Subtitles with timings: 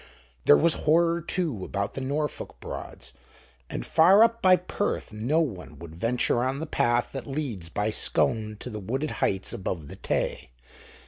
[0.45, 3.13] There was horror, too, about the Norfolk Broads,
[3.69, 7.91] and far up by Perth no one would venture on the path that leads by
[7.91, 10.49] Scone to the wooded heights above the Tay.